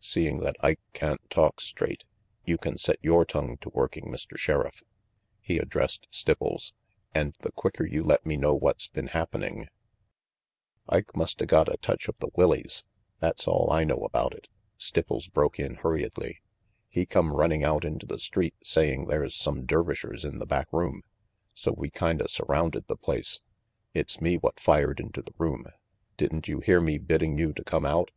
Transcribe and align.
"Seeing 0.00 0.38
that 0.38 0.56
Ike 0.62 0.80
can't 0.94 1.20
talk 1.30 1.60
straight, 1.60 2.02
you 2.44 2.58
can 2.58 2.76
set 2.76 2.98
yore 3.04 3.24
tongue 3.24 3.56
to 3.58 3.68
working, 3.68 4.06
Mr. 4.06 4.36
Sheriff," 4.36 4.82
he 5.40 5.58
addressed 5.58 6.06
RANGY 6.06 6.10
PETE 6.24 6.40
171 6.40 6.58
Stipples, 6.58 7.14
"and 7.14 7.36
the 7.38 7.52
quicker 7.52 7.86
you 7.86 8.02
let 8.02 8.26
me 8.26 8.36
know 8.36 8.52
what's 8.52 8.88
been 8.88 9.06
happening" 9.06 9.68
"Ike 10.88 11.14
musta 11.16 11.46
got 11.46 11.72
a 11.72 11.76
touch 11.76 12.08
of 12.08 12.18
the 12.18 12.30
willies; 12.34 12.82
that's 13.20 13.46
all 13.46 13.70
I 13.70 13.84
know 13.84 13.98
about 14.04 14.34
it," 14.34 14.48
Stipples 14.76 15.32
broke 15.32 15.60
in 15.60 15.76
hurriedly. 15.76 16.40
"He 16.88 17.06
come 17.06 17.32
running 17.32 17.62
out 17.62 17.84
into 17.84 18.06
the 18.06 18.18
street 18.18 18.56
saying 18.64 19.04
there's 19.06 19.36
some 19.36 19.66
Dervishers 19.66 20.24
in 20.24 20.40
the 20.40 20.46
back 20.46 20.66
room, 20.72 21.02
so 21.54 21.70
we 21.72 21.90
kinda 21.90 22.26
surrounded 22.28 22.88
the 22.88 22.96
place. 22.96 23.38
It's 23.94 24.20
me 24.20 24.34
what 24.36 24.58
fired 24.58 24.98
into 24.98 25.22
the 25.22 25.34
room. 25.38 25.64
Didn't 26.16 26.48
you 26.48 26.58
hear 26.58 26.80
me 26.80 26.98
bidding 26.98 27.38
you 27.38 27.52
to 27.52 27.62
come 27.62 27.86
out?" 27.86 28.10